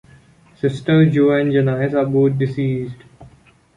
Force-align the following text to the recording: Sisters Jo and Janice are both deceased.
Sisters 0.55 1.13
Jo 1.13 1.29
and 1.35 1.51
Janice 1.53 1.93
are 1.93 2.07
both 2.07 2.35
deceased. 2.35 2.95